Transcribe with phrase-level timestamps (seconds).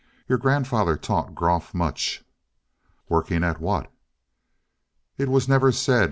[0.27, 2.23] Your grandfather taught Groff much."
[3.07, 3.91] "Working at what?"
[5.19, 5.99] "It was never said.